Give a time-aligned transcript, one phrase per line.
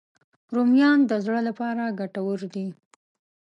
[0.55, 2.67] رومیان د زړه لپاره ګټور دي